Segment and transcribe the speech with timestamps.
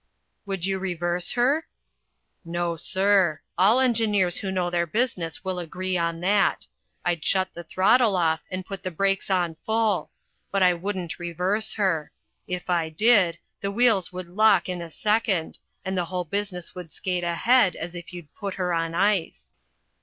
[0.47, 1.67] "Would you reverse her?"
[2.43, 3.41] "No, sir.
[3.55, 6.65] All engineers who know their business will agree on that.
[7.05, 10.09] I'd shut the throttle off, and put the brakes on full.
[10.49, 12.11] But I wouldn't reverse her.
[12.47, 16.91] If I did, the wheels would lock in a second, and the whole business would
[16.91, 19.53] skate ahead as if you'd put her on ice."